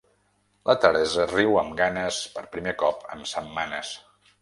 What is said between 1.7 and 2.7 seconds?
ganes per